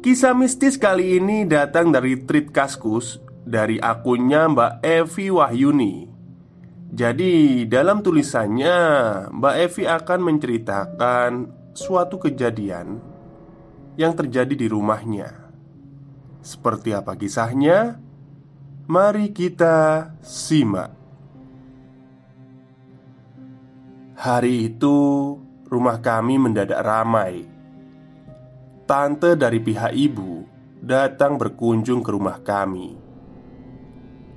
Kisah 0.00 0.32
mistis 0.32 0.80
kali 0.80 1.20
ini 1.20 1.44
datang 1.44 1.92
dari 1.92 2.16
tweet 2.24 2.56
Kaskus 2.56 3.20
dari 3.44 3.76
akunnya 3.76 4.48
Mbak 4.48 4.72
Evi 4.80 5.28
Wahyuni. 5.28 6.08
Jadi, 6.88 7.68
dalam 7.68 8.00
tulisannya, 8.00 8.78
Mbak 9.28 9.54
Evi 9.60 9.84
akan 9.84 10.20
menceritakan 10.24 11.30
suatu 11.76 12.16
kejadian 12.16 12.96
yang 14.00 14.16
terjadi 14.16 14.56
di 14.56 14.72
rumahnya. 14.72 15.36
Seperti 16.40 16.96
apa 16.96 17.12
kisahnya? 17.20 18.00
Mari 18.88 19.36
kita 19.36 20.16
simak. 20.24 20.96
Hari 24.16 24.72
itu, 24.72 24.96
rumah 25.68 26.00
kami 26.00 26.40
mendadak 26.40 26.80
ramai 26.80 27.59
tante 28.90 29.38
dari 29.38 29.62
pihak 29.62 29.94
ibu 29.94 30.42
datang 30.82 31.38
berkunjung 31.38 32.02
ke 32.02 32.10
rumah 32.10 32.42
kami. 32.42 32.98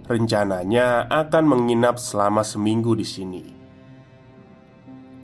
Rencananya 0.05 1.09
akan 1.09 1.43
menginap 1.49 1.97
selama 1.97 2.45
seminggu 2.45 2.93
di 2.93 3.01
sini. 3.01 3.45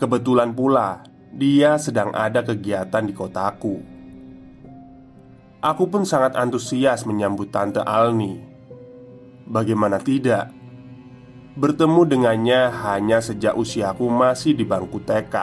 Kebetulan 0.01 0.49
pula, 0.57 1.05
dia 1.29 1.77
sedang 1.77 2.09
ada 2.17 2.41
kegiatan 2.41 3.05
di 3.05 3.13
kotaku. 3.13 3.77
Aku 5.61 5.83
pun 5.93 6.09
sangat 6.09 6.33
antusias 6.33 7.05
menyambut 7.05 7.53
tante 7.53 7.85
Alni. 7.85 8.33
Bagaimana 9.45 10.01
tidak? 10.01 10.49
Bertemu 11.53 12.01
dengannya 12.01 12.73
hanya 12.81 13.21
sejak 13.21 13.53
usiaku 13.53 14.09
masih 14.09 14.57
di 14.57 14.65
bangku 14.65 14.97
TK. 15.05 15.35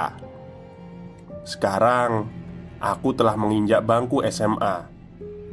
Sekarang 1.47 2.36
Aku 2.77 3.17
telah 3.17 3.41
menginjak 3.41 3.81
bangku 3.89 4.21
SMA 4.29 4.85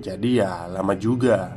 Jadi 0.03 0.44
ya 0.44 0.67
lama 0.67 0.91
juga. 1.00 1.56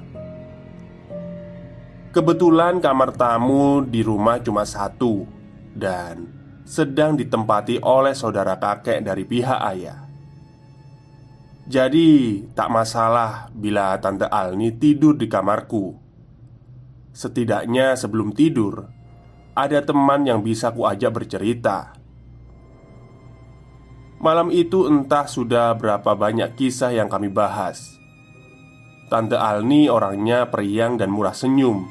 Kebetulan 2.15 2.79
kamar 2.79 3.13
tamu 3.19 3.83
di 3.83 4.01
rumah 4.07 4.39
cuma 4.39 4.63
satu 4.63 5.27
Dan 5.75 6.37
sedang 6.67 7.15
ditempati 7.15 7.79
oleh 7.83 8.11
saudara 8.11 8.59
kakek 8.59 8.99
dari 8.99 9.23
pihak 9.23 9.61
ayah. 9.71 10.03
Jadi 11.67 12.43
tak 12.55 12.71
masalah 12.71 13.51
bila 13.51 13.99
Tante 13.99 14.27
Alni 14.27 14.71
tidur 14.75 15.19
di 15.19 15.27
kamarku. 15.27 15.99
Setidaknya 17.11 17.99
sebelum 17.99 18.31
tidur 18.31 18.87
Ada 19.57 19.83
teman 19.83 20.23
yang 20.31 20.47
bisa 20.47 20.71
kuajak 20.71 21.11
bercerita 21.11 21.96
Malam 24.17 24.49
itu 24.49 24.89
entah 24.89 25.29
sudah 25.29 25.77
berapa 25.77 26.17
banyak 26.17 26.57
kisah 26.57 26.89
yang 26.89 27.13
kami 27.13 27.29
bahas. 27.29 28.01
Tante 29.13 29.37
Alni 29.37 29.93
orangnya 29.93 30.49
periang 30.49 30.97
dan 30.97 31.13
murah 31.13 31.37
senyum. 31.37 31.85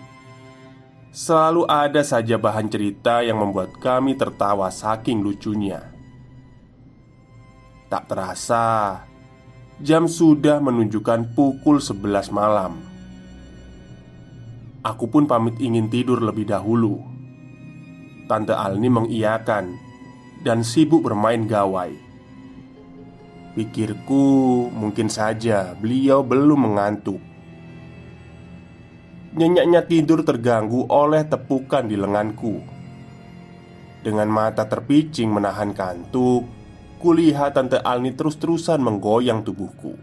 Selalu 1.13 1.69
ada 1.69 2.01
saja 2.01 2.35
bahan 2.35 2.67
cerita 2.67 3.21
yang 3.21 3.39
membuat 3.39 3.77
kami 3.77 4.17
tertawa 4.17 4.67
saking 4.73 5.21
lucunya. 5.21 5.79
Tak 7.87 8.09
terasa 8.09 8.99
Jam 9.79 10.07
sudah 10.07 10.63
menunjukkan 10.63 11.35
pukul 11.35 11.83
11 11.83 12.33
malam. 12.33 12.79
Aku 14.81 15.11
pun 15.11 15.29
pamit 15.29 15.59
ingin 15.61 15.91
tidur 15.93 16.23
lebih 16.23 16.47
dahulu. 16.49 16.99
Tante 18.25 18.57
Alni 18.57 18.89
mengiyakan 18.89 19.65
Dan 20.41 20.65
sibuk 20.65 21.05
bermain 21.05 21.45
gawai 21.45 22.04
Pikirku 23.55 24.67
mungkin 24.67 25.07
saja 25.07 25.71
beliau 25.79 26.27
belum 26.27 26.67
mengantuk. 26.67 27.23
Nyenyaknya 29.31 29.87
tidur 29.87 30.27
terganggu 30.27 30.83
oleh 30.91 31.23
tepukan 31.23 31.87
di 31.87 31.95
lenganku. 31.95 32.59
Dengan 34.03 34.27
mata 34.27 34.67
terpicing 34.67 35.31
menahan 35.33 35.73
kantuk 35.73 36.45
Kulihat 37.01 37.57
Tante 37.57 37.81
Alni 37.81 38.13
terus-terusan 38.13 38.77
menggoyang 38.77 39.41
tubuhku. 39.41 39.97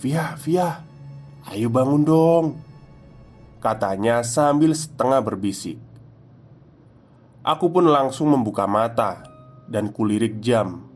Via, 0.00 0.38
Via 0.40 0.80
Ayo 1.52 1.68
bangun 1.68 2.02
dong 2.06 2.44
Katanya 3.60 4.24
sambil 4.24 4.72
setengah 4.72 5.20
berbisik. 5.20 5.76
Aku 7.44 7.68
pun 7.68 7.90
langsung 7.92 8.32
membuka 8.32 8.64
mata 8.64 9.26
Dan 9.68 9.92
kulirik 9.92 10.40
jam 10.40 10.95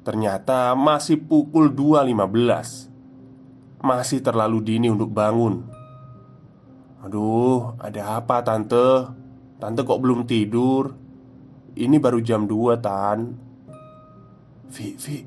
Ternyata 0.00 0.72
masih 0.72 1.20
pukul 1.20 1.76
2.15 1.76 3.84
Masih 3.84 4.24
terlalu 4.24 4.64
dini 4.64 4.88
untuk 4.88 5.12
bangun. 5.12 5.68
Aduh, 7.04 7.76
ada 7.76 8.20
apa 8.20 8.40
tante? 8.40 9.12
Tante 9.60 9.80
kok 9.84 10.00
belum 10.00 10.24
tidur? 10.24 10.96
Ini 11.76 11.96
baru 12.00 12.24
jam 12.24 12.48
2 12.48 12.80
Tan. 12.80 13.18
Vi, 14.72 14.96
Vi 14.96 15.18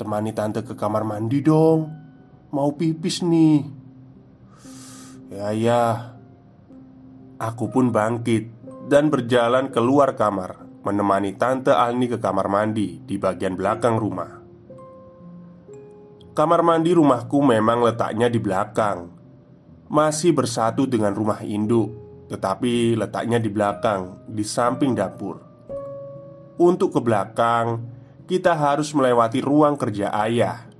Temani 0.00 0.32
tante 0.32 0.64
ke 0.64 0.72
kamar 0.72 1.04
mandi 1.04 1.44
dong. 1.44 1.84
Mau 2.56 2.72
pipis 2.72 3.20
nih. 3.20 3.60
Ya 5.28 5.52
ya. 5.52 5.84
Aku 7.40 7.72
pun 7.72 7.88
bangkit 7.88 8.52
Dan 8.84 9.08
berjalan 9.08 9.72
keluar 9.72 10.12
kamar 10.12 10.69
menemani 10.80 11.36
Tante 11.36 11.72
Alni 11.72 12.08
ke 12.08 12.16
kamar 12.16 12.48
mandi 12.48 13.00
di 13.04 13.20
bagian 13.20 13.56
belakang 13.56 14.00
rumah. 14.00 14.40
Kamar 16.30 16.64
mandi 16.64 16.94
rumahku 16.94 17.42
memang 17.44 17.84
letaknya 17.84 18.30
di 18.30 18.40
belakang, 18.40 19.12
masih 19.90 20.32
bersatu 20.32 20.86
dengan 20.86 21.12
rumah 21.12 21.42
induk, 21.42 21.90
tetapi 22.30 22.94
letaknya 22.94 23.42
di 23.42 23.50
belakang, 23.50 24.24
di 24.30 24.46
samping 24.46 24.94
dapur. 24.94 25.42
Untuk 26.56 26.94
ke 26.94 27.00
belakang, 27.02 27.82
kita 28.30 28.54
harus 28.54 28.94
melewati 28.94 29.42
ruang 29.42 29.74
kerja 29.74 30.14
ayah. 30.22 30.70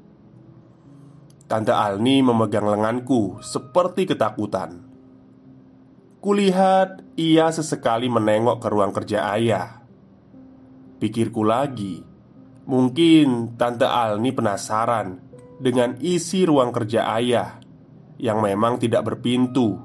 Tante 1.50 1.74
Alni 1.74 2.22
memegang 2.22 2.62
lenganku 2.62 3.42
seperti 3.42 4.06
ketakutan. 4.06 4.86
Kulihat 6.22 7.02
ia 7.18 7.50
sesekali 7.50 8.06
menengok 8.06 8.62
ke 8.62 8.68
ruang 8.70 8.94
kerja 8.94 9.34
ayah. 9.34 9.79
Pikirku 11.00 11.40
lagi, 11.48 12.04
mungkin 12.68 13.56
Tante 13.56 13.88
Alni 13.88 14.36
penasaran 14.36 15.16
dengan 15.56 15.96
isi 15.96 16.44
ruang 16.44 16.76
kerja 16.76 17.08
ayah 17.16 17.56
yang 18.20 18.44
memang 18.44 18.76
tidak 18.76 19.08
berpintu. 19.08 19.80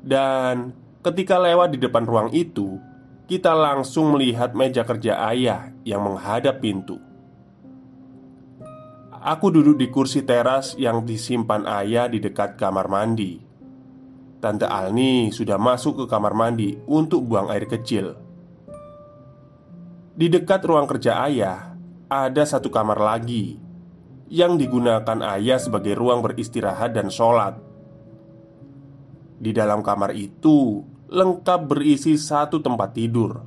Dan 0.00 0.72
ketika 1.04 1.36
lewat 1.36 1.76
di 1.76 1.78
depan 1.84 2.08
ruang 2.08 2.32
itu, 2.32 2.80
kita 3.28 3.52
langsung 3.52 4.16
melihat 4.16 4.56
meja 4.56 4.80
kerja 4.88 5.28
ayah 5.28 5.76
yang 5.84 6.00
menghadap 6.00 6.64
pintu. 6.64 6.96
Aku 9.12 9.52
duduk 9.52 9.76
di 9.76 9.92
kursi 9.92 10.24
teras 10.24 10.72
yang 10.80 11.04
disimpan 11.04 11.68
ayah 11.68 12.08
di 12.08 12.16
dekat 12.16 12.56
kamar 12.56 12.88
mandi. 12.88 13.40
Tante 14.40 14.64
Alni 14.68 15.28
sudah 15.32 15.60
masuk 15.60 16.00
ke 16.00 16.04
kamar 16.08 16.32
mandi 16.32 16.76
untuk 16.88 17.28
buang 17.28 17.48
air 17.48 17.68
kecil. 17.68 18.23
Di 20.14 20.30
dekat 20.30 20.62
ruang 20.62 20.86
kerja 20.86 21.26
ayah, 21.26 21.74
ada 22.06 22.46
satu 22.46 22.70
kamar 22.70 23.02
lagi 23.02 23.58
yang 24.30 24.54
digunakan 24.54 25.18
ayah 25.34 25.58
sebagai 25.58 25.98
ruang 25.98 26.22
beristirahat 26.22 26.94
dan 26.94 27.10
sholat. 27.10 27.58
Di 29.42 29.50
dalam 29.50 29.82
kamar 29.82 30.14
itu 30.14 30.86
lengkap 31.10 31.60
berisi 31.66 32.14
satu 32.14 32.62
tempat 32.62 32.94
tidur, 32.94 33.42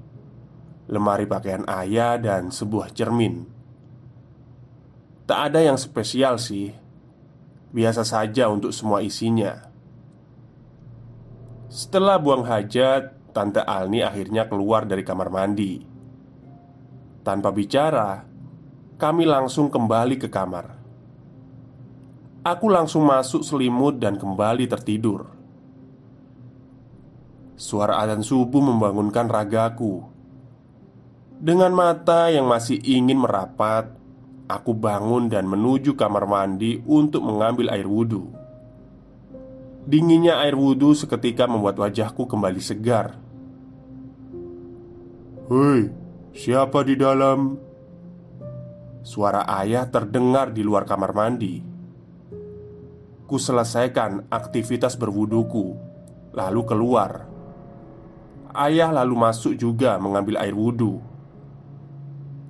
lemari 0.91 1.23
pakaian 1.23 1.63
ayah, 1.71 2.19
dan 2.19 2.51
sebuah 2.51 2.91
cermin. 2.91 3.47
Tak 5.23 5.51
ada 5.51 5.59
yang 5.59 5.75
spesial 5.75 6.39
sih 6.39 6.71
Biasa 7.67 8.07
saja 8.07 8.47
untuk 8.47 8.71
semua 8.71 9.03
isinya 9.03 9.59
Setelah 11.67 12.15
buang 12.15 12.47
hajat 12.47 13.35
Tante 13.35 13.59
Alni 13.59 14.07
akhirnya 14.07 14.47
keluar 14.47 14.87
dari 14.87 15.03
kamar 15.03 15.27
mandi 15.27 15.96
Tanpa 17.27 17.51
bicara 17.51 18.23
Kami 18.95 19.27
langsung 19.27 19.67
kembali 19.67 20.15
ke 20.15 20.31
kamar 20.31 20.79
Aku 22.47 22.71
langsung 22.71 23.03
masuk 23.03 23.43
selimut 23.43 23.99
dan 23.99 24.15
kembali 24.15 24.63
tertidur 24.71 25.27
Suara 27.59 27.99
adzan 27.99 28.23
subuh 28.23 28.63
membangunkan 28.63 29.27
ragaku 29.27 30.07
Dengan 31.35 31.75
mata 31.75 32.31
yang 32.31 32.47
masih 32.47 32.79
ingin 32.79 33.19
merapat 33.19 33.97
Aku 34.47 34.71
bangun 34.71 35.27
dan 35.27 35.43
menuju 35.43 35.99
kamar 35.99 36.23
mandi 36.23 36.79
untuk 36.87 37.19
mengambil 37.19 37.67
air 37.67 37.83
wudhu. 37.83 38.31
Dinginnya 39.83 40.39
air 40.39 40.55
wudhu 40.55 40.95
seketika 40.95 41.51
membuat 41.51 41.75
wajahku 41.75 42.23
kembali 42.23 42.63
segar. 42.63 43.19
Hei, 45.51 45.91
siapa 46.37 46.85
di 46.85 46.93
dalam? 46.93 47.57
Suara 49.01 49.41
ayah 49.57 49.89
terdengar 49.89 50.53
di 50.53 50.61
luar 50.61 50.85
kamar 50.85 51.09
mandi. 51.17 51.65
Ku 53.25 53.41
selesaikan 53.41 54.29
aktivitas 54.29 54.93
berwuduku, 54.95 55.73
lalu 56.37 56.61
keluar. 56.69 57.25
Ayah 58.53 58.93
lalu 58.93 59.17
masuk 59.17 59.57
juga 59.57 59.97
mengambil 59.97 60.37
air 60.37 60.53
wudhu. 60.53 61.01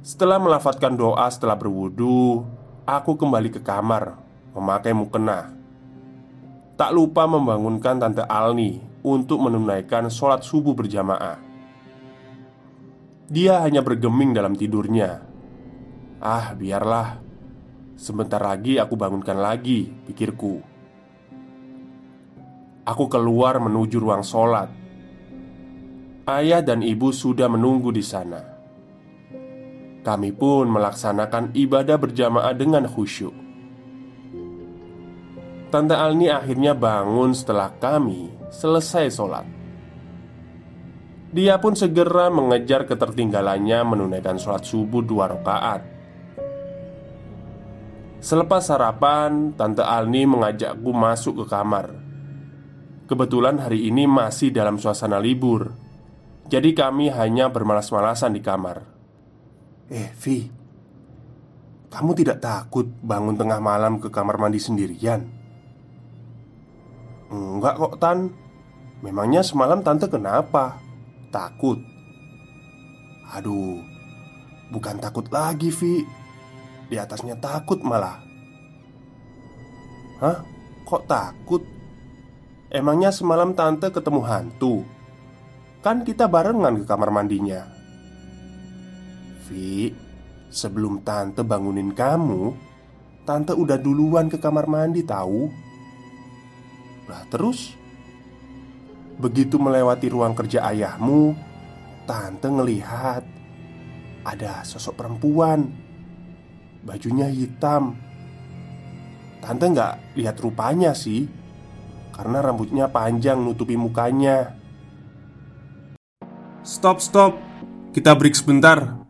Setelah 0.03 0.37
melafatkan 0.37 0.93
doa 0.93 1.25
setelah 1.31 1.55
berwudu, 1.55 2.43
aku 2.83 3.15
kembali 3.15 3.55
ke 3.55 3.63
kamar 3.63 4.19
memakai 4.51 4.91
mukena. 4.91 5.55
Tak 6.77 6.93
lupa 6.93 7.25
membangunkan 7.25 7.97
Tante 7.97 8.21
Alni 8.27 8.77
untuk 9.01 9.41
menunaikan 9.41 10.11
sholat 10.13 10.45
subuh 10.45 10.77
berjamaah. 10.77 11.46
Dia 13.27 13.59
hanya 13.59 13.83
bergeming 13.83 14.31
dalam 14.31 14.55
tidurnya. 14.55 15.19
Ah, 16.23 16.55
biarlah. 16.55 17.19
Sebentar 17.99 18.39
lagi 18.39 18.79
aku 18.79 18.95
bangunkan 18.95 19.35
lagi, 19.35 19.91
pikirku. 20.07 20.63
Aku 22.87 23.11
keluar 23.11 23.59
menuju 23.59 23.99
ruang 23.99 24.23
sholat. 24.23 24.71
Ayah 26.23 26.63
dan 26.63 26.79
ibu 26.79 27.11
sudah 27.11 27.51
menunggu 27.51 27.91
di 27.91 27.99
sana. 27.99 28.39
Kami 30.07 30.31
pun 30.31 30.71
melaksanakan 30.71 31.51
ibadah 31.51 31.99
berjamaah 31.99 32.55
dengan 32.55 32.87
khusyuk. 32.87 33.35
Tante 35.67 35.99
Alni 35.99 36.31
akhirnya 36.31 36.71
bangun 36.71 37.35
setelah 37.35 37.75
kami 37.75 38.31
selesai 38.47 39.11
sholat. 39.11 39.56
Dia 41.27 41.59
pun 41.59 41.75
segera 41.75 42.31
mengejar 42.31 42.87
ketertinggalannya 42.87 43.83
menunaikan 43.83 44.39
sholat 44.39 44.63
subuh 44.63 45.03
dua 45.03 45.27
rakaat. 45.27 45.83
Selepas 48.23 48.63
sarapan, 48.65 49.51
Tante 49.53 49.83
Alni 49.83 50.23
mengajakku 50.23 50.89
masuk 50.95 51.43
ke 51.43 51.45
kamar. 51.51 51.91
Kebetulan 53.07 53.59
hari 53.59 53.87
ini 53.87 54.03
masih 54.07 54.51
dalam 54.51 54.79
suasana 54.79 55.19
libur, 55.19 55.71
jadi 56.47 56.71
kami 56.75 57.11
hanya 57.11 57.51
bermalas-malasan 57.51 58.35
di 58.35 58.41
kamar. 58.43 58.83
Eh, 59.87 60.11
Vi 60.19 60.51
Kamu 61.87 62.11
tidak 62.11 62.43
takut 62.43 62.83
bangun 62.99 63.39
tengah 63.39 63.63
malam 63.63 64.03
ke 64.03 64.11
kamar 64.11 64.35
mandi 64.35 64.59
sendirian? 64.59 65.23
Enggak 67.31 67.79
kok, 67.79 67.95
Tan 67.95 68.27
Memangnya 68.99 69.45
semalam 69.45 69.85
Tante 69.85 70.09
kenapa? 70.09 70.86
Takut? 71.37 71.77
Aduh 73.37 73.85
Bukan 74.73 74.97
takut 74.97 75.29
lagi, 75.29 75.69
Vi 75.69 76.01
Di 76.89 76.97
atasnya 76.97 77.37
takut 77.37 77.85
malah 77.85 78.17
Hah? 80.17 80.41
Kok 80.81 81.03
takut? 81.05 81.61
Emangnya 82.73 83.13
semalam 83.13 83.53
Tante 83.53 83.93
ketemu 83.93 84.21
hantu? 84.25 84.81
Kan 85.85 86.01
kita 86.01 86.25
barengan 86.25 86.81
ke 86.81 86.85
kamar 86.89 87.13
mandinya 87.13 87.77
Vi, 89.47 89.95
sebelum 90.51 91.07
tante 91.07 91.39
bangunin 91.39 91.95
kamu, 91.95 92.51
tante 93.23 93.55
udah 93.55 93.79
duluan 93.79 94.27
ke 94.27 94.35
kamar 94.35 94.67
mandi 94.67 95.07
tahu. 95.07 95.47
Lah 97.07 97.23
terus 97.31 97.76
Begitu 99.17 99.57
melewati 99.57 100.13
ruang 100.13 100.37
kerja 100.37 100.61
ayahmu 100.69 101.33
Tante 102.05 102.47
ngelihat 102.47 103.25
Ada 104.21 104.61
sosok 104.61 105.01
perempuan. 105.01 105.73
Bajunya 106.85 107.27
hitam. 107.27 107.97
Tante 109.41 109.65
nggak 109.67 110.15
lihat 110.15 110.37
rupanya 110.37 110.93
sih 110.93 111.25
Karena 112.13 112.41
rambutnya 112.41 112.89
panjang 112.89 113.41
nutupi 113.41 113.73
mukanya. 113.73 114.53
Stop 116.61 117.01
stop. 117.01 117.37
Kita 117.93 118.13
break 118.13 118.37
sebentar. 118.37 119.01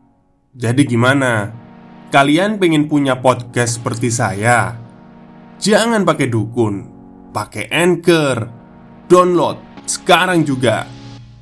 Jadi 0.55 0.87
gimana? 0.87 1.51
Kalian 2.07 2.55
pengen 2.55 2.87
punya 2.87 3.19
podcast 3.19 3.83
seperti 3.83 4.07
saya? 4.07 4.79
Jangan 5.59 6.07
pakai 6.07 6.27
dukun 6.31 6.75
Pakai 7.35 7.67
Anchor. 7.67 8.37
Download 9.07 9.66
sekarang 9.87 10.43
juga 10.43 10.83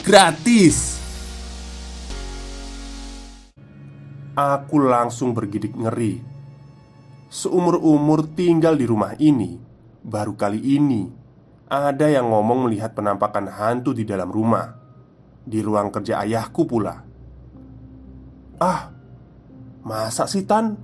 Gratis. 0.05 1.01
Aku 4.37 4.77
langsung 4.85 5.33
bergidik 5.33 5.73
ngeri. 5.73 6.21
Seumur-umur 7.25 8.29
tinggal 8.37 8.77
di 8.77 8.85
rumah 8.85 9.17
ini 9.17 9.57
Baru 10.05 10.37
kali 10.37 10.61
ini 10.61 11.09
Ada 11.65 12.13
yang 12.13 12.29
ngomong 12.29 12.69
melihat 12.69 12.93
penampakan 12.93 13.49
hantu 13.49 13.97
di 13.97 14.05
dalam 14.05 14.29
rumah. 14.29 14.77
Di 15.41 15.65
ruang 15.65 15.89
kerja 15.89 16.21
ayahku 16.21 16.69
pula. 16.69 17.01
Ah, 18.61 18.93
Masa 19.81 20.29
sih 20.29 20.45
Tan? 20.45 20.77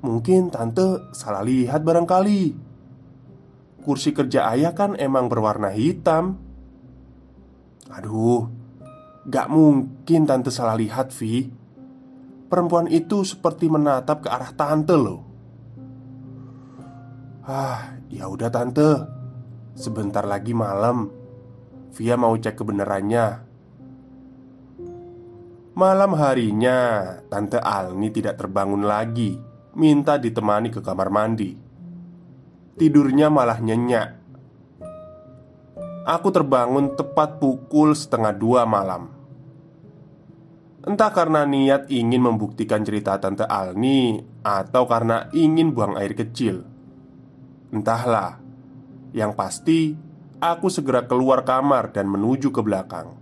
Mungkin 0.00 0.48
tante 0.48 1.12
salah 1.12 1.44
lihat 1.44 1.84
barangkali. 1.84 2.56
Kursi 3.84 4.16
kerja 4.16 4.48
ayah 4.48 4.72
kan 4.72 4.96
emang 4.96 5.28
berwarna 5.28 5.68
hitam 5.68 6.49
Aduh 7.90 8.60
Gak 9.28 9.52
mungkin 9.52 10.24
tante 10.24 10.48
salah 10.48 10.74
lihat 10.80 11.12
Vi. 11.12 11.52
Perempuan 12.48 12.88
itu 12.88 13.22
seperti 13.22 13.68
menatap 13.68 14.24
ke 14.24 14.28
arah 14.32 14.50
tante 14.56 14.96
loh. 14.96 15.22
Ah, 17.44 18.00
ya 18.08 18.26
udah 18.26 18.48
tante. 18.48 18.90
Sebentar 19.76 20.24
lagi 20.24 20.56
malam. 20.56 21.12
Via 21.94 22.16
mau 22.16 22.32
cek 22.34 22.58
kebenarannya. 22.58 23.26
Malam 25.70 26.12
harinya, 26.18 26.78
Tante 27.30 27.56
Alni 27.56 28.10
tidak 28.12 28.36
terbangun 28.36 28.84
lagi, 28.84 29.38
minta 29.78 30.18
ditemani 30.18 30.68
ke 30.68 30.82
kamar 30.82 31.08
mandi. 31.08 31.56
tidurnya 32.76 33.32
malah 33.32 33.60
nyenyak. 33.62 34.19
Aku 36.08 36.32
terbangun 36.32 36.96
tepat 36.96 37.36
pukul 37.36 37.92
setengah 37.92 38.32
dua 38.32 38.64
malam. 38.64 39.12
Entah 40.80 41.12
karena 41.12 41.44
niat 41.44 41.92
ingin 41.92 42.24
membuktikan 42.24 42.80
cerita 42.80 43.20
Tante 43.20 43.44
Alni 43.44 44.16
atau 44.40 44.88
karena 44.88 45.28
ingin 45.36 45.76
buang 45.76 46.00
air 46.00 46.16
kecil. 46.16 46.64
Entahlah, 47.68 48.40
yang 49.12 49.36
pasti 49.36 49.92
aku 50.40 50.72
segera 50.72 51.04
keluar 51.04 51.44
kamar 51.44 51.92
dan 51.92 52.08
menuju 52.08 52.48
ke 52.48 52.64
belakang. 52.64 53.12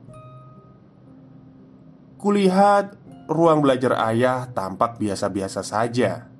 Kulihat 2.15 2.95
ruang 3.27 3.59
belajar 3.59 3.99
ayah 4.07 4.47
tampak 4.55 5.03
biasa-biasa 5.03 5.67
saja. 5.67 6.31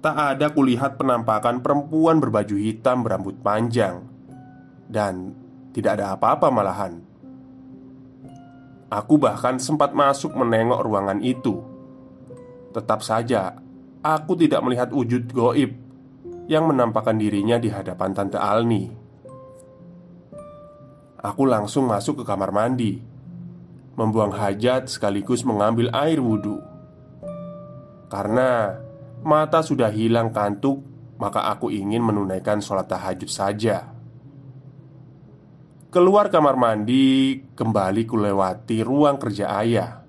Tak 0.00 0.16
ada 0.16 0.56
kulihat 0.56 0.96
penampakan 0.96 1.60
perempuan 1.60 2.16
berbaju 2.16 2.56
hitam 2.56 3.04
berambut 3.04 3.36
panjang, 3.44 4.15
dan 4.86 5.34
tidak 5.74 6.00
ada 6.00 6.16
apa-apa 6.16 6.48
malahan. 6.48 7.02
Aku 8.86 9.18
bahkan 9.18 9.58
sempat 9.58 9.90
masuk 9.90 10.38
menengok 10.38 10.80
ruangan 10.86 11.18
itu. 11.18 11.58
Tetap 12.70 13.02
saja, 13.02 13.58
aku 13.98 14.38
tidak 14.38 14.62
melihat 14.62 14.94
wujud 14.94 15.26
goib 15.34 15.74
yang 16.46 16.70
menampakkan 16.70 17.18
dirinya 17.18 17.58
di 17.58 17.66
hadapan 17.66 18.14
Tante 18.14 18.38
Alni. 18.38 18.86
Aku 21.18 21.42
langsung 21.42 21.90
masuk 21.90 22.22
ke 22.22 22.24
kamar 22.24 22.54
mandi, 22.54 23.02
membuang 23.98 24.30
hajat 24.30 24.86
sekaligus 24.86 25.42
mengambil 25.42 25.90
air 25.90 26.22
wudhu. 26.22 26.62
Karena 28.06 28.78
mata 29.26 29.66
sudah 29.66 29.90
hilang 29.90 30.30
kantuk, 30.30 30.78
maka 31.18 31.50
aku 31.50 31.74
ingin 31.74 32.06
menunaikan 32.06 32.62
sholat 32.62 32.86
tahajud 32.86 33.26
saja. 33.26 33.95
Keluar 35.86 36.34
kamar 36.34 36.58
mandi, 36.58 37.46
kembali 37.54 38.02
kulewati 38.10 38.82
ruang 38.82 39.22
kerja 39.22 39.54
ayah. 39.62 40.02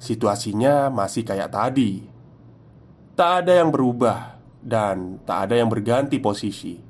Situasinya 0.00 0.88
masih 0.88 1.28
kayak 1.28 1.52
tadi. 1.52 2.00
Tak 3.12 3.44
ada 3.44 3.60
yang 3.60 3.68
berubah 3.68 4.40
dan 4.64 5.20
tak 5.28 5.44
ada 5.44 5.60
yang 5.60 5.68
berganti 5.68 6.16
posisi. 6.16 6.80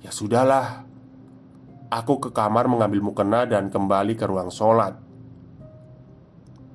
Ya 0.00 0.08
sudahlah. 0.08 0.88
Aku 1.92 2.16
ke 2.16 2.32
kamar 2.32 2.64
mengambil 2.64 3.04
mukena 3.04 3.44
dan 3.44 3.68
kembali 3.68 4.16
ke 4.16 4.24
ruang 4.24 4.48
sholat. 4.48 4.96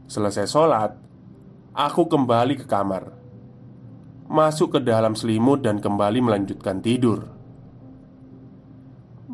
Selesai 0.05 0.45
sholat, 0.45 0.93
aku 1.73 2.05
kembali 2.05 2.61
ke 2.61 2.65
kamar, 2.69 3.09
masuk 4.29 4.77
ke 4.77 4.79
dalam 4.85 5.17
selimut 5.17 5.65
dan 5.65 5.81
kembali 5.81 6.21
melanjutkan 6.21 6.77
tidur. 6.83 7.34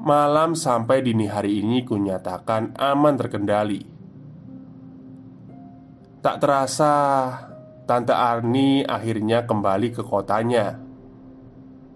Malam 0.01 0.57
sampai 0.57 1.05
dini 1.05 1.29
hari 1.29 1.61
ini 1.61 1.85
kunyatakan 1.85 2.73
aman 2.73 3.13
terkendali. 3.21 3.85
Tak 6.25 6.41
terasa 6.41 6.93
Tante 7.85 8.09
Arni 8.09 8.81
akhirnya 8.81 9.45
kembali 9.45 9.93
ke 9.93 10.01
kotanya. 10.01 10.73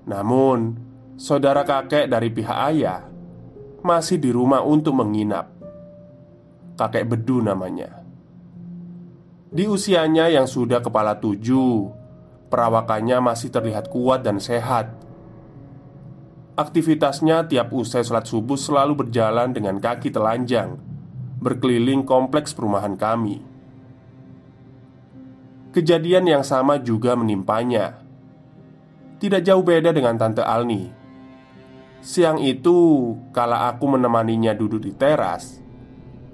Namun 0.05 0.77
Saudara 1.17 1.65
kakek 1.65 2.11
dari 2.11 2.29
pihak 2.29 2.59
ayah 2.75 3.09
Masih 3.81 4.21
di 4.21 4.29
rumah 4.29 4.61
untuk 4.61 4.93
menginap. 5.01 5.49
Kakek 6.77 7.09
Bedu 7.09 7.41
namanya. 7.41 8.05
Di 9.49 9.65
usianya 9.65 10.29
yang 10.29 10.45
sudah 10.45 10.77
kepala 10.85 11.17
tujuh 11.17 11.89
Perawakannya 12.53 13.17
masih 13.17 13.49
terlihat 13.49 13.89
kuat 13.89 14.21
dan 14.21 14.37
sehat 14.37 14.93
Aktivitasnya 16.55 17.51
tiap 17.51 17.75
usai 17.75 18.07
sholat 18.07 18.31
subuh 18.31 18.55
selalu 18.55 19.03
berjalan 19.03 19.51
dengan 19.51 19.75
kaki 19.83 20.07
telanjang 20.07 20.79
Berkeliling 21.43 22.07
kompleks 22.07 22.55
perumahan 22.55 22.95
kami. 22.95 23.43
Kejadian 25.75 26.31
yang 26.31 26.43
sama 26.47 26.79
juga 26.79 27.13
menimpanya. 27.19 27.99
Tidak 29.19 29.43
jauh 29.43 29.61
beda 29.61 29.91
dengan 29.91 30.15
Tante 30.15 30.41
Alni. 30.41 30.87
Siang 31.99 32.39
itu, 32.39 33.11
kala 33.35 33.67
aku 33.67 33.99
menemaninya 33.99 34.55
duduk 34.55 34.79
di 34.79 34.95
teras 34.95 35.59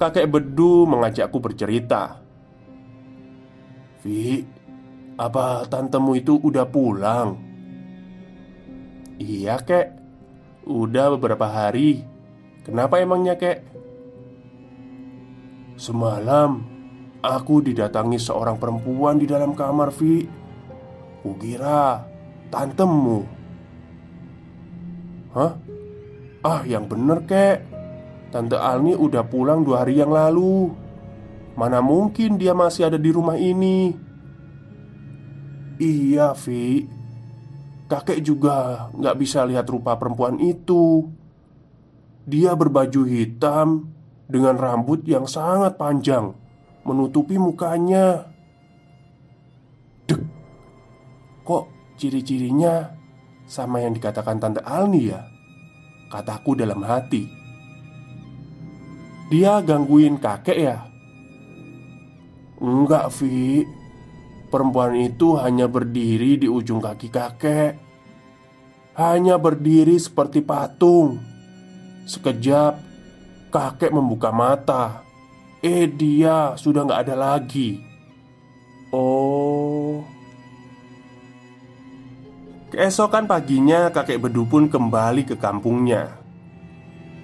Kakek 0.02 0.34
Bedu 0.34 0.90
mengajakku 0.90 1.38
bercerita. 1.38 2.18
Vi, 4.02 4.42
apa 5.14 5.62
tantemu 5.70 6.12
itu 6.18 6.42
udah 6.42 6.66
pulang? 6.66 7.38
Iya 9.22 9.62
kek 9.62 10.01
Udah 10.66 11.14
beberapa 11.18 11.50
hari. 11.50 12.06
Kenapa 12.62 13.02
emangnya 13.02 13.34
kek? 13.38 13.66
Semalam 15.82 16.72
Aku 17.22 17.62
didatangi 17.62 18.18
seorang 18.18 18.58
perempuan 18.58 19.22
di 19.22 19.30
dalam 19.30 19.54
kamar 19.54 19.94
Vi. 19.94 20.26
Kukira 21.22 22.02
Tantemu 22.50 23.22
Hah? 25.38 25.54
Ah 26.42 26.66
yang 26.66 26.90
bener 26.90 27.22
kek. 27.30 27.62
Tante 28.34 28.58
Alni 28.58 28.98
udah 28.98 29.22
pulang 29.22 29.62
dua 29.62 29.86
hari 29.86 30.02
yang 30.02 30.10
lalu. 30.10 30.74
Mana 31.54 31.78
mungkin 31.78 32.42
dia 32.42 32.58
masih 32.58 32.90
ada 32.90 32.98
di 32.98 33.14
rumah 33.14 33.38
ini? 33.38 33.94
Iya 35.78 36.34
Vi 36.34 37.01
Kakek 37.92 38.24
juga 38.24 38.88
nggak 38.96 39.20
bisa 39.20 39.44
lihat 39.44 39.68
rupa 39.68 40.00
perempuan 40.00 40.40
itu. 40.40 41.12
Dia 42.24 42.56
berbaju 42.56 43.04
hitam 43.04 43.92
dengan 44.32 44.56
rambut 44.56 45.04
yang 45.04 45.28
sangat 45.28 45.76
panjang, 45.76 46.32
menutupi 46.88 47.36
mukanya. 47.36 48.32
Dek, 50.08 50.24
kok 51.44 51.68
ciri-cirinya 52.00 52.96
sama 53.44 53.84
yang 53.84 53.92
dikatakan 53.92 54.40
Tante 54.40 54.64
Alni 54.64 55.12
ya? 55.12 55.28
Kataku 56.08 56.56
dalam 56.56 56.80
hati. 56.88 57.28
Dia 59.28 59.60
gangguin 59.60 60.16
kakek 60.16 60.60
ya? 60.64 60.80
Enggak, 62.64 63.12
Vi. 63.20 63.68
Perempuan 64.52 65.00
itu 65.00 65.40
hanya 65.40 65.72
berdiri 65.72 66.36
di 66.36 66.52
ujung 66.52 66.84
kaki 66.84 67.08
kakek. 67.08 67.80
Hanya 69.00 69.40
berdiri 69.40 69.96
seperti 69.96 70.44
patung. 70.44 71.24
Sekejap 72.04 72.92
Kakek 73.52 73.92
membuka 73.92 74.32
mata. 74.32 75.04
Eh 75.60 75.88
dia 75.88 76.56
sudah 76.56 76.88
nggak 76.88 77.02
ada 77.04 77.16
lagi. 77.20 77.84
Oh. 78.96 80.04
Keesokan 82.72 83.28
paginya 83.28 83.92
kakek 83.92 84.24
Bedu 84.24 84.48
pun 84.48 84.72
kembali 84.72 85.28
ke 85.28 85.36
kampungnya. 85.36 86.16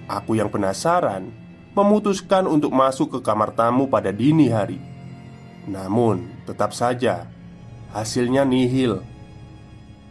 Aku 0.08 0.36
yang 0.36 0.48
penasaran 0.48 1.28
Memutuskan 1.76 2.48
untuk 2.48 2.72
masuk 2.72 3.16
ke 3.16 3.18
kamar 3.20 3.52
tamu 3.52 3.88
pada 3.88 4.08
dini 4.08 4.48
hari 4.48 4.87
namun, 5.68 6.32
tetap 6.48 6.72
saja 6.72 7.28
hasilnya 7.92 8.44
nihil. 8.44 9.00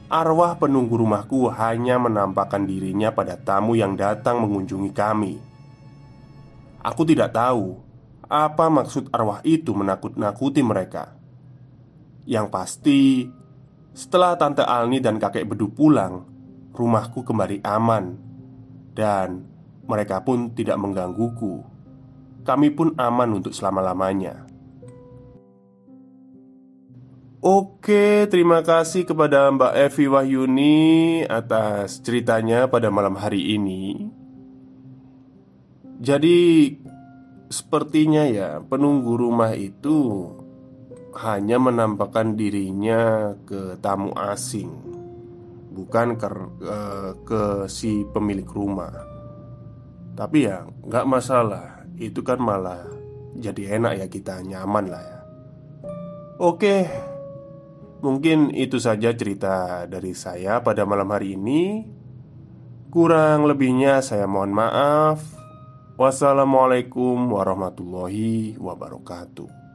Arwah 0.08 0.56
penunggu 0.56 1.04
rumahku 1.04 1.52
hanya 1.52 2.00
menampakkan 2.00 2.64
dirinya 2.64 3.12
pada 3.12 3.36
tamu 3.36 3.76
yang 3.76 4.00
datang 4.00 4.40
mengunjungi 4.40 4.92
kami. 4.96 5.36
Aku 6.80 7.04
tidak 7.04 7.36
tahu 7.36 7.76
apa 8.28 8.72
maksud 8.72 9.12
arwah 9.12 9.44
itu 9.44 9.76
menakut-nakuti 9.76 10.64
mereka. 10.64 11.12
Yang 12.24 12.48
pasti, 12.48 13.02
setelah 13.92 14.40
Tante 14.40 14.64
Alni 14.64 15.04
dan 15.04 15.20
kakek 15.20 15.48
Bedu 15.48 15.72
pulang, 15.72 16.24
rumahku 16.72 17.24
kembali 17.28 17.64
aman 17.68 18.16
dan 18.96 19.44
mereka 19.88 20.24
pun 20.24 20.52
tidak 20.56 20.80
menggangguku. 20.80 21.64
Kami 22.48 22.72
pun 22.72 22.96
aman 22.96 23.44
untuk 23.44 23.52
selama-lamanya. 23.52 24.48
Oke, 27.38 28.26
terima 28.34 28.66
kasih 28.66 29.06
kepada 29.06 29.46
Mbak 29.54 29.74
Evi 29.78 30.10
Wahyuni 30.10 30.78
atas 31.22 32.02
ceritanya 32.02 32.66
pada 32.66 32.90
malam 32.90 33.14
hari 33.14 33.54
ini. 33.54 34.10
Jadi, 36.02 36.74
sepertinya 37.46 38.26
ya, 38.26 38.58
penunggu 38.58 39.14
rumah 39.22 39.54
itu 39.54 40.34
hanya 41.14 41.62
menampakkan 41.62 42.34
dirinya 42.34 43.38
ke 43.46 43.78
tamu 43.86 44.18
asing, 44.18 44.74
bukan 45.78 46.18
ke, 46.18 46.26
uh, 46.66 47.22
ke 47.22 47.70
si 47.70 48.02
pemilik 48.18 48.50
rumah. 48.50 48.98
Tapi 50.18 50.50
ya, 50.50 50.66
nggak 50.66 51.06
masalah. 51.06 51.86
Itu 52.02 52.26
kan 52.26 52.42
malah 52.42 52.82
jadi 53.38 53.78
enak 53.78 53.94
ya 54.02 54.08
kita 54.10 54.42
nyaman 54.42 54.90
lah 54.90 55.04
ya. 55.06 55.20
Oke, 56.38 56.86
Mungkin 57.98 58.54
itu 58.54 58.78
saja 58.78 59.10
cerita 59.18 59.86
dari 59.90 60.14
saya 60.14 60.62
pada 60.62 60.86
malam 60.86 61.10
hari 61.10 61.34
ini. 61.34 61.84
Kurang 62.94 63.50
lebihnya, 63.50 64.00
saya 64.06 64.30
mohon 64.30 64.54
maaf. 64.54 65.20
Wassalamualaikum 65.98 67.18
warahmatullahi 67.34 68.56
wabarakatuh. 68.62 69.67